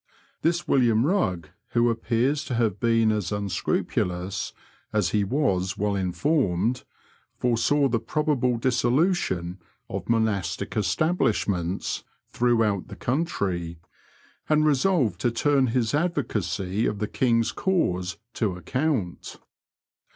[0.41, 4.51] This William Bugg, who appears to have been as unscrupulous
[4.91, 6.83] as he was well informed,
[7.37, 9.59] foresaw the probable dissolution
[9.91, 13.77] of monastic establishments throughout the country,
[14.49, 19.37] and resolved to turn his advocacy of the King's cause to account.